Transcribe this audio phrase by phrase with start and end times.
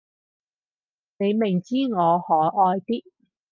[1.19, 3.03] 你明知我可愛啲